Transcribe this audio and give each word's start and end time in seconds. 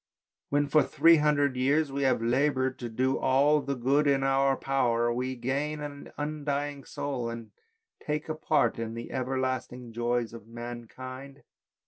When, 0.49 0.65
for 0.67 0.81
three 0.81 1.17
hundred 1.17 1.55
years, 1.55 1.91
we 1.91 2.01
have 2.01 2.23
laboured 2.23 2.79
to 2.79 2.89
do 2.89 3.19
all 3.19 3.61
the 3.61 3.75
good 3.75 4.07
in 4.07 4.23
our 4.23 4.57
power 4.57 5.13
we 5.13 5.35
gain 5.35 5.79
an 5.79 6.11
undying 6.17 6.85
soul 6.85 7.29
and 7.29 7.51
take 8.03 8.27
a 8.27 8.33
part 8.33 8.79
in 8.79 8.95
the 8.95 9.11
ever 9.11 9.39
lasting 9.39 9.93
joys 9.93 10.33
of 10.33 10.47
mankind. 10.47 11.43